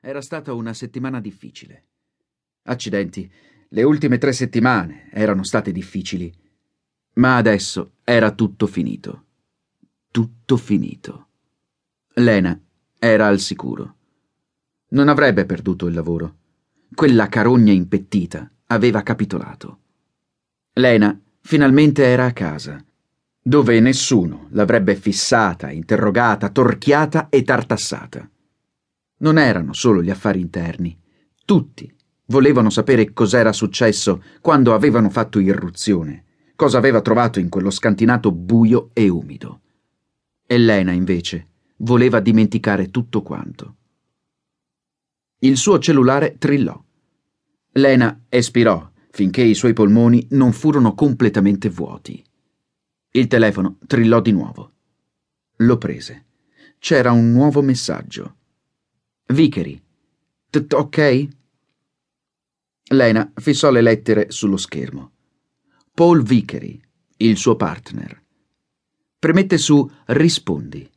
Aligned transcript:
Era 0.00 0.20
stata 0.20 0.52
una 0.52 0.74
settimana 0.74 1.20
difficile. 1.20 1.86
Accidenti, 2.62 3.30
le 3.70 3.82
ultime 3.82 4.18
tre 4.18 4.32
settimane 4.32 5.10
erano 5.10 5.42
state 5.42 5.72
difficili. 5.72 6.32
Ma 7.14 7.36
adesso 7.36 7.94
era 8.04 8.30
tutto 8.30 8.68
finito. 8.68 9.24
Tutto 10.10 10.56
finito. 10.56 11.28
Lena 12.14 12.58
era 12.96 13.26
al 13.26 13.40
sicuro. 13.40 13.96
Non 14.90 15.08
avrebbe 15.08 15.44
perduto 15.44 15.86
il 15.86 15.94
lavoro. 15.94 16.36
Quella 16.94 17.28
carogna 17.28 17.72
impettita 17.72 18.48
aveva 18.66 19.02
capitolato. 19.02 19.80
Lena 20.74 21.20
finalmente 21.40 22.04
era 22.04 22.26
a 22.26 22.32
casa, 22.32 22.82
dove 23.42 23.80
nessuno 23.80 24.46
l'avrebbe 24.50 24.94
fissata, 24.94 25.70
interrogata, 25.70 26.50
torchiata 26.50 27.28
e 27.30 27.42
tartassata. 27.42 28.30
Non 29.18 29.38
erano 29.38 29.72
solo 29.72 30.02
gli 30.02 30.10
affari 30.10 30.40
interni. 30.40 30.98
Tutti 31.44 31.92
volevano 32.26 32.70
sapere 32.70 33.12
cos'era 33.12 33.52
successo 33.52 34.22
quando 34.40 34.74
avevano 34.74 35.10
fatto 35.10 35.38
irruzione, 35.38 36.24
cosa 36.54 36.78
aveva 36.78 37.00
trovato 37.00 37.40
in 37.40 37.48
quello 37.48 37.70
scantinato 37.70 38.32
buio 38.32 38.90
e 38.92 39.08
umido. 39.08 39.60
Elena, 40.46 40.92
invece, 40.92 41.46
voleva 41.78 42.20
dimenticare 42.20 42.90
tutto 42.90 43.22
quanto. 43.22 43.76
Il 45.40 45.56
suo 45.56 45.78
cellulare 45.78 46.36
trillò. 46.38 46.82
Lena 47.72 48.24
espirò 48.28 48.90
finché 49.10 49.42
i 49.42 49.54
suoi 49.54 49.72
polmoni 49.72 50.26
non 50.30 50.52
furono 50.52 50.94
completamente 50.94 51.68
vuoti. 51.68 52.24
Il 53.10 53.26
telefono 53.26 53.78
trillò 53.86 54.20
di 54.20 54.32
nuovo. 54.32 54.72
Lo 55.56 55.78
prese. 55.78 56.26
C'era 56.78 57.12
un 57.12 57.32
nuovo 57.32 57.62
messaggio. 57.62 58.36
Vickery. 59.30 59.80
Ok? 60.70 61.28
Lena 62.90 63.30
fissò 63.34 63.70
le 63.70 63.82
lettere 63.82 64.30
sullo 64.30 64.56
schermo. 64.56 65.12
Paul 65.92 66.22
Vickery, 66.22 66.80
il 67.18 67.36
suo 67.36 67.54
partner. 67.54 68.22
Premette 69.18 69.58
su 69.58 69.88
Rispondi. 70.06 70.90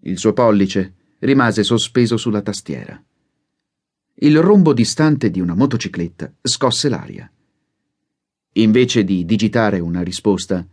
Il 0.00 0.18
suo 0.18 0.32
pollice 0.32 0.94
rimase 1.20 1.62
sospeso 1.62 2.16
sulla 2.16 2.42
tastiera. 2.42 3.00
Il 4.14 4.40
rombo 4.40 4.72
distante 4.72 5.30
di 5.30 5.38
una 5.38 5.54
motocicletta 5.54 6.32
scosse 6.42 6.88
l'aria. 6.88 7.30
Invece 8.54 9.04
di 9.04 9.24
digitare 9.24 9.78
una 9.78 10.02
risposta, 10.02 10.66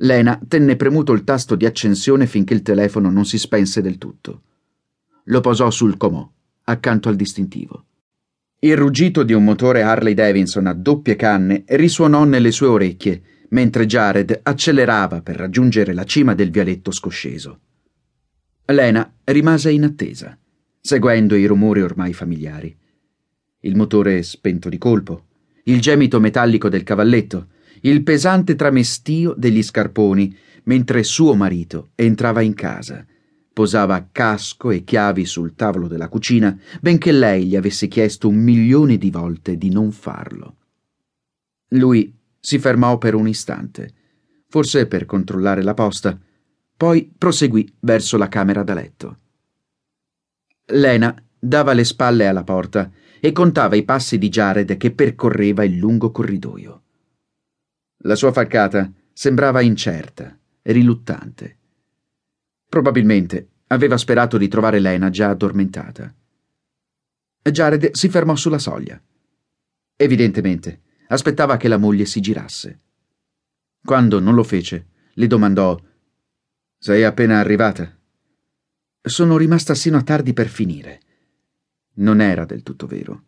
Lena 0.00 0.38
tenne 0.46 0.76
premuto 0.76 1.12
il 1.14 1.24
tasto 1.24 1.54
di 1.56 1.64
accensione 1.64 2.26
finché 2.26 2.52
il 2.52 2.60
telefono 2.60 3.10
non 3.10 3.24
si 3.24 3.38
spense 3.38 3.80
del 3.80 3.96
tutto. 3.96 4.42
Lo 5.28 5.40
posò 5.40 5.70
sul 5.70 5.96
comò, 5.96 6.28
accanto 6.64 7.08
al 7.08 7.16
distintivo. 7.16 7.84
Il 8.60 8.76
ruggito 8.76 9.22
di 9.22 9.32
un 9.32 9.44
motore 9.44 9.82
Harley 9.82 10.14
Davidson 10.14 10.66
a 10.66 10.72
doppie 10.72 11.16
canne 11.16 11.64
risuonò 11.66 12.24
nelle 12.24 12.50
sue 12.50 12.66
orecchie 12.66 13.22
mentre 13.50 13.86
Jared 13.86 14.40
accelerava 14.42 15.22
per 15.22 15.36
raggiungere 15.36 15.92
la 15.92 16.04
cima 16.04 16.34
del 16.34 16.50
vialetto 16.50 16.90
scosceso. 16.90 17.60
Lena 18.66 19.12
rimase 19.24 19.70
in 19.70 19.84
attesa, 19.84 20.36
seguendo 20.80 21.36
i 21.36 21.46
rumori 21.46 21.82
ormai 21.82 22.12
familiari. 22.12 22.76
Il 23.60 23.76
motore 23.76 24.22
spento 24.22 24.68
di 24.68 24.78
colpo, 24.78 25.26
il 25.64 25.80
gemito 25.80 26.20
metallico 26.20 26.68
del 26.68 26.82
cavalletto, 26.82 27.48
il 27.82 28.02
pesante 28.02 28.54
tramestio 28.54 29.34
degli 29.36 29.62
scarponi, 29.62 30.36
mentre 30.64 31.02
suo 31.02 31.34
marito 31.34 31.90
entrava 31.94 32.40
in 32.40 32.54
casa. 32.54 33.04
Posava 33.56 34.10
casco 34.12 34.70
e 34.70 34.84
chiavi 34.84 35.24
sul 35.24 35.54
tavolo 35.54 35.88
della 35.88 36.10
cucina, 36.10 36.54
benché 36.78 37.10
lei 37.10 37.46
gli 37.46 37.56
avesse 37.56 37.88
chiesto 37.88 38.28
un 38.28 38.36
milione 38.36 38.98
di 38.98 39.10
volte 39.10 39.56
di 39.56 39.70
non 39.70 39.92
farlo. 39.92 40.56
Lui 41.68 42.14
si 42.38 42.58
fermò 42.58 42.98
per 42.98 43.14
un 43.14 43.26
istante, 43.26 43.94
forse 44.46 44.86
per 44.86 45.06
controllare 45.06 45.62
la 45.62 45.72
posta, 45.72 46.20
poi 46.76 47.10
proseguì 47.16 47.74
verso 47.80 48.18
la 48.18 48.28
camera 48.28 48.62
da 48.62 48.74
letto. 48.74 49.18
Lena 50.66 51.16
dava 51.38 51.72
le 51.72 51.84
spalle 51.84 52.26
alla 52.26 52.44
porta 52.44 52.90
e 53.18 53.32
contava 53.32 53.74
i 53.74 53.84
passi 53.84 54.18
di 54.18 54.28
Jared 54.28 54.76
che 54.76 54.92
percorreva 54.92 55.64
il 55.64 55.78
lungo 55.78 56.10
corridoio. 56.10 56.82
La 58.00 58.16
sua 58.16 58.32
falcata 58.32 58.92
sembrava 59.14 59.62
incerta, 59.62 60.38
riluttante. 60.60 61.55
Probabilmente 62.68 63.48
aveva 63.68 63.96
sperato 63.96 64.38
di 64.38 64.48
trovare 64.48 64.80
Lena 64.80 65.10
già 65.10 65.30
addormentata. 65.30 66.14
Jared 67.42 67.92
si 67.92 68.08
fermò 68.08 68.34
sulla 68.34 68.58
soglia. 68.58 69.00
Evidentemente 69.94 70.82
aspettava 71.08 71.56
che 71.56 71.68
la 71.68 71.78
moglie 71.78 72.04
si 72.04 72.20
girasse. 72.20 72.80
Quando 73.84 74.18
non 74.18 74.34
lo 74.34 74.42
fece, 74.42 74.88
le 75.14 75.26
domandò 75.26 75.80
Sei 76.78 77.04
appena 77.04 77.38
arrivata? 77.38 77.96
Sono 79.00 79.36
rimasta 79.36 79.74
sino 79.74 79.96
a 79.96 80.02
tardi 80.02 80.32
per 80.32 80.48
finire. 80.48 81.00
Non 81.94 82.20
era 82.20 82.44
del 82.44 82.62
tutto 82.62 82.86
vero. 82.86 83.24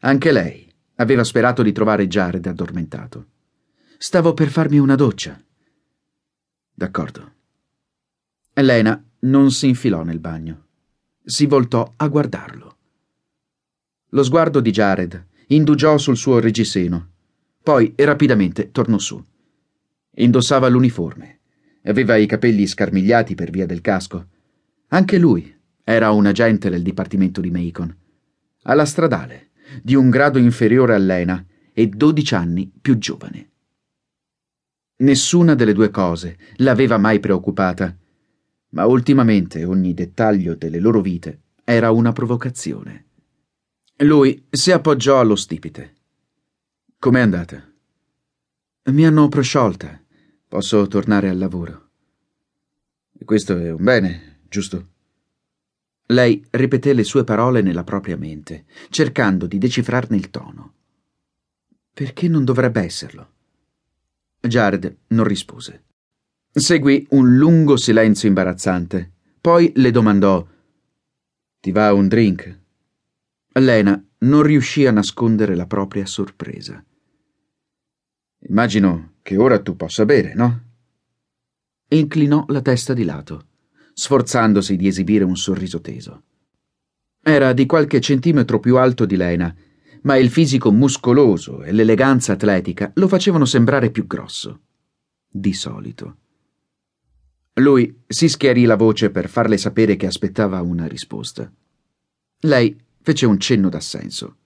Anche 0.00 0.32
lei 0.32 0.72
aveva 0.96 1.22
sperato 1.22 1.62
di 1.62 1.72
trovare 1.72 2.08
Jared 2.08 2.44
addormentato. 2.46 3.28
Stavo 3.98 4.34
per 4.34 4.48
farmi 4.48 4.78
una 4.78 4.96
doccia. 4.96 5.40
D'accordo. 6.72 7.32
Elena 8.56 9.04
non 9.20 9.50
si 9.50 9.66
infilò 9.66 10.04
nel 10.04 10.20
bagno. 10.20 10.66
Si 11.24 11.46
voltò 11.46 11.92
a 11.96 12.06
guardarlo. 12.06 12.76
Lo 14.10 14.22
sguardo 14.22 14.60
di 14.60 14.70
Jared 14.70 15.26
indugiò 15.48 15.98
sul 15.98 16.16
suo 16.16 16.38
reggiseno. 16.38 17.10
Poi 17.64 17.92
rapidamente 17.96 18.70
tornò 18.70 18.98
su. 18.98 19.22
Indossava 20.16 20.68
l'uniforme. 20.68 21.40
Aveva 21.82 22.14
i 22.14 22.26
capelli 22.26 22.68
scarmigliati 22.68 23.34
per 23.34 23.50
via 23.50 23.66
del 23.66 23.80
casco. 23.80 24.28
Anche 24.88 25.18
lui 25.18 25.52
era 25.82 26.12
un 26.12 26.26
agente 26.26 26.70
del 26.70 26.82
dipartimento 26.82 27.40
di 27.40 27.50
Macon. 27.50 27.94
Alla 28.62 28.84
stradale, 28.84 29.50
di 29.82 29.96
un 29.96 30.10
grado 30.10 30.38
inferiore 30.38 30.94
a 30.94 30.98
Lena 30.98 31.44
e 31.72 31.88
dodici 31.88 32.36
anni 32.36 32.70
più 32.80 32.98
giovane. 32.98 33.50
Nessuna 34.98 35.56
delle 35.56 35.72
due 35.72 35.90
cose 35.90 36.38
l'aveva 36.58 36.98
mai 36.98 37.18
preoccupata, 37.18 37.98
ma 38.74 38.86
ultimamente 38.86 39.64
ogni 39.64 39.94
dettaglio 39.94 40.54
delle 40.54 40.80
loro 40.80 41.00
vite 41.00 41.42
era 41.64 41.90
una 41.92 42.12
provocazione. 42.12 43.06
Lui 43.98 44.46
si 44.50 44.72
appoggiò 44.72 45.20
allo 45.20 45.36
stipite. 45.36 45.94
Com'è 46.98 47.20
andata? 47.20 47.72
Mi 48.90 49.06
hanno 49.06 49.28
prosciolta. 49.28 50.02
Posso 50.48 50.86
tornare 50.88 51.28
al 51.28 51.38
lavoro. 51.38 51.90
Questo 53.24 53.56
è 53.56 53.70
un 53.70 53.82
bene, 53.82 54.40
giusto? 54.48 54.88
Lei 56.06 56.44
ripeté 56.50 56.92
le 56.92 57.04
sue 57.04 57.24
parole 57.24 57.62
nella 57.62 57.84
propria 57.84 58.16
mente, 58.16 58.66
cercando 58.90 59.46
di 59.46 59.58
decifrarne 59.58 60.16
il 60.16 60.30
tono. 60.30 60.74
Perché 61.92 62.26
non 62.28 62.44
dovrebbe 62.44 62.82
esserlo? 62.82 63.30
Jared 64.40 64.96
non 65.08 65.24
rispose. 65.24 65.84
Seguì 66.56 67.04
un 67.10 67.36
lungo 67.36 67.76
silenzio 67.76 68.28
imbarazzante. 68.28 69.10
Poi 69.40 69.72
le 69.74 69.90
domandò: 69.90 70.46
Ti 71.58 71.72
va 71.72 71.92
un 71.92 72.06
drink? 72.06 72.60
Lena 73.54 74.00
non 74.18 74.42
riuscì 74.44 74.86
a 74.86 74.92
nascondere 74.92 75.56
la 75.56 75.66
propria 75.66 76.06
sorpresa. 76.06 76.80
Immagino 78.46 79.14
che 79.22 79.36
ora 79.36 79.60
tu 79.60 79.74
possa 79.74 80.04
bere, 80.04 80.34
no? 80.34 80.62
Inclinò 81.88 82.44
la 82.46 82.62
testa 82.62 82.94
di 82.94 83.02
lato, 83.02 83.46
sforzandosi 83.92 84.76
di 84.76 84.86
esibire 84.86 85.24
un 85.24 85.36
sorriso 85.36 85.80
teso. 85.80 86.22
Era 87.20 87.52
di 87.52 87.66
qualche 87.66 88.00
centimetro 88.00 88.60
più 88.60 88.76
alto 88.76 89.06
di 89.06 89.16
Lena 89.16 89.52
ma 90.02 90.16
il 90.16 90.30
fisico 90.30 90.70
muscoloso 90.70 91.64
e 91.64 91.72
l'eleganza 91.72 92.34
atletica 92.34 92.92
lo 92.94 93.08
facevano 93.08 93.44
sembrare 93.44 93.90
più 93.90 94.06
grosso. 94.06 94.60
Di 95.26 95.52
solito. 95.54 96.18
Lui 97.58 98.02
si 98.06 98.28
schiarì 98.28 98.64
la 98.64 98.76
voce 98.76 99.10
per 99.10 99.28
farle 99.28 99.56
sapere 99.58 99.94
che 99.94 100.06
aspettava 100.06 100.60
una 100.60 100.86
risposta. 100.86 101.50
Lei 102.40 102.76
fece 103.00 103.26
un 103.26 103.38
cenno 103.38 103.68
d'assenso. 103.68 104.36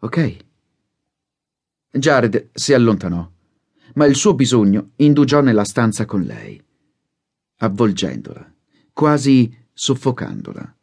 Ok. 0.00 0.36
Jared 1.90 2.50
si 2.52 2.72
allontanò, 2.72 3.28
ma 3.94 4.06
il 4.06 4.14
suo 4.14 4.34
bisogno 4.34 4.90
indugiò 4.96 5.40
nella 5.40 5.64
stanza 5.64 6.04
con 6.04 6.22
lei, 6.22 6.62
avvolgendola, 7.56 8.54
quasi 8.92 9.52
soffocandola. 9.72 10.76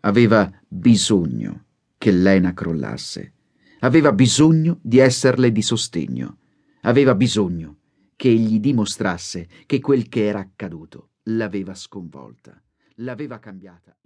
Aveva 0.00 0.50
bisogno 0.68 1.64
che 1.96 2.10
Lena 2.10 2.52
crollasse. 2.52 3.32
Aveva 3.80 4.12
bisogno 4.12 4.78
di 4.82 4.98
esserle 4.98 5.50
di 5.52 5.62
sostegno. 5.62 6.38
Aveva 6.82 7.14
bisogno 7.14 7.79
che 8.20 8.28
gli 8.34 8.60
dimostrasse 8.60 9.48
che 9.64 9.80
quel 9.80 10.10
che 10.10 10.26
era 10.26 10.40
accaduto 10.40 11.12
l'aveva 11.30 11.74
sconvolta, 11.74 12.62
l'aveva 12.96 13.38
cambiata. 13.38 13.96